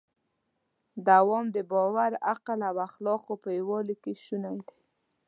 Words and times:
دوام 1.07 1.45
د 1.55 1.57
باور، 1.71 2.11
عقل 2.31 2.59
او 2.69 2.75
اخلاقو 2.87 3.33
په 3.43 3.49
یووالي 3.57 3.95
کې 4.03 4.13
شونی 4.23 4.53
دی. 4.67 4.77